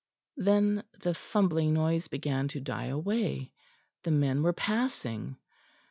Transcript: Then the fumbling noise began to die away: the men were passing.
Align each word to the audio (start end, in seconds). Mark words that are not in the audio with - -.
Then 0.37 0.83
the 1.03 1.13
fumbling 1.13 1.73
noise 1.75 2.07
began 2.07 2.47
to 2.47 2.59
die 2.59 2.87
away: 2.87 3.51
the 4.01 4.09
men 4.09 4.41
were 4.41 4.51
passing. 4.51 5.37